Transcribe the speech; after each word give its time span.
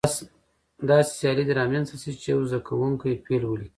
داسې 0.89 1.11
سیالي 1.19 1.43
دې 1.47 1.53
رامنځته 1.59 1.95
شي 2.01 2.11
چې 2.21 2.27
یو 2.33 2.41
زده 2.49 2.59
کوونکی 2.67 3.21
فعل 3.23 3.43
ولیکي. 3.45 3.69